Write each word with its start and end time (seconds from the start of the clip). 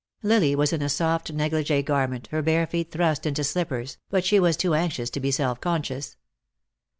Lily 0.23 0.55
was 0.55 0.73
in 0.73 0.81
a 0.81 0.89
soft 0.89 1.31
negligee 1.31 1.83
garment, 1.83 2.25
her 2.31 2.41
bare 2.41 2.65
feet 2.65 2.89
thrust 2.91 3.27
into 3.27 3.43
slippers, 3.43 3.99
but 4.09 4.25
she 4.25 4.39
was 4.39 4.57
too 4.57 4.73
anxious 4.73 5.11
to 5.11 5.19
be 5.19 5.29
self 5.29 5.61
conscious. 5.61 6.17